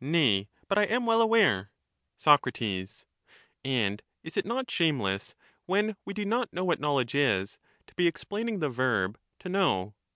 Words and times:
Nay, 0.00 0.48
but 0.68 0.78
I 0.78 0.84
am 0.84 1.04
well 1.04 1.20
aware. 1.20 1.72
Sac. 2.16 2.42
And 3.64 4.02
is 4.22 4.36
it 4.36 4.44
not 4.46 4.70
shameless 4.70 5.34
when 5.66 5.96
we 6.04 6.14
do 6.14 6.24
not 6.24 6.52
know 6.52 6.62
what 6.64 6.78
But 6.80 6.84
how 6.86 6.90
knowledge 6.92 7.16
is, 7.16 7.58
to 7.88 7.94
be 7.96 8.06
explaining 8.06 8.60
the 8.60 8.68
verb 8.68 9.18
'to 9.40 9.48
know'? 9.48 9.94